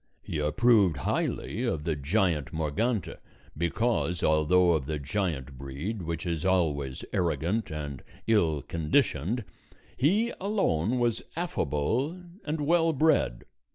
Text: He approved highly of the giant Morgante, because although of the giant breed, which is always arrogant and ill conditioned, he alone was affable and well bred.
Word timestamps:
He 0.23 0.39
approved 0.39 0.97
highly 0.97 1.61
of 1.63 1.83
the 1.83 1.95
giant 1.95 2.51
Morgante, 2.51 3.17
because 3.55 4.23
although 4.23 4.71
of 4.71 4.87
the 4.87 4.97
giant 4.97 5.59
breed, 5.59 6.01
which 6.01 6.25
is 6.25 6.43
always 6.43 7.05
arrogant 7.13 7.69
and 7.69 8.01
ill 8.25 8.63
conditioned, 8.63 9.43
he 9.95 10.33
alone 10.41 10.97
was 10.97 11.21
affable 11.35 12.19
and 12.45 12.61
well 12.61 12.93
bred. 12.93 13.43